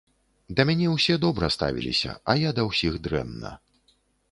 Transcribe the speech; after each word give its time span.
Да 0.59 0.63
мяне 0.69 0.87
ўсе 0.93 1.17
добра 1.25 1.51
ставіліся, 1.57 2.17
а 2.33 2.37
я 2.47 2.57
да 2.63 2.67
ўсіх 2.71 2.93
дрэнна. 3.07 3.55